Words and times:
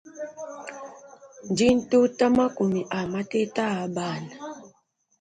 Ndi 1.51 1.67
ntuta 1.81 2.25
makumi 2.37 2.81
a 2.97 2.99
mateta 3.11 3.63
abana. 3.85 4.33